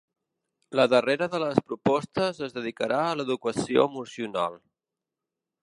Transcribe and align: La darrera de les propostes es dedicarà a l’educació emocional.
La 0.79 0.85
darrera 0.93 1.27
de 1.33 1.41
les 1.43 1.59
propostes 1.67 2.41
es 2.49 2.57
dedicarà 2.57 3.03
a 3.05 3.13
l’educació 3.21 3.87
emocional. 3.93 4.59